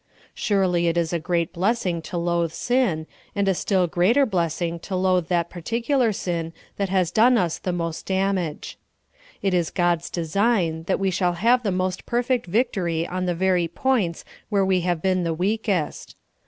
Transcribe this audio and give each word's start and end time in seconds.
Surely 0.33 0.87
it 0.87 0.97
is 0.97 1.13
a 1.13 1.19
great 1.19 1.53
blessing 1.53 2.01
to 2.01 2.17
loath 2.17 2.51
sin, 2.51 3.05
and 3.35 3.47
a 3.47 3.53
still 3.53 3.85
greater 3.85 4.25
blessing 4.25 4.79
to 4.79 4.95
loath 4.95 5.27
that 5.27 5.47
particular 5.47 6.11
sin 6.11 6.53
that 6.77 6.89
has 6.89 7.11
done 7.11 7.37
us 7.37 7.59
the 7.59 7.71
most 7.71 8.07
damage. 8.07 8.79
It 9.43 9.53
is 9.53 9.69
God's 9.69 10.09
design 10.09 10.85
that 10.87 10.99
we 10.99 11.11
shall 11.11 11.33
have 11.33 11.61
the 11.61 11.71
most 11.71 12.07
perfect 12.07 12.47
victory 12.47 13.05
on 13.05 13.27
the 13.27 13.35
very 13.35 13.67
points 13.67 14.25
where 14.49 14.65
we 14.65 14.81
have 14.81 15.03
been 15.03 15.21
the 15.23 15.35
weakest. 15.35 16.15